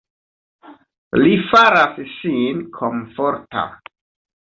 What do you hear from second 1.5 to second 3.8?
faras sin komforta.